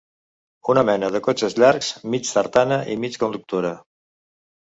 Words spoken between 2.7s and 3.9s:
i mig conductora